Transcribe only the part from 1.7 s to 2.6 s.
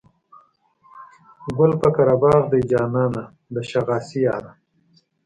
پر قره باغ